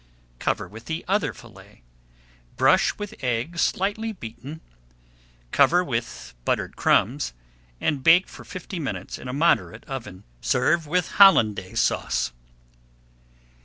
[0.39, 1.83] Cover with the other fillet,
[2.57, 4.59] brush with egg slightly beaten,
[5.51, 7.33] cover with buttered crumbs,
[7.79, 10.23] and bake for fifty minutes in a moderate oven.
[10.41, 12.31] Serve with Hollandaise Sauce.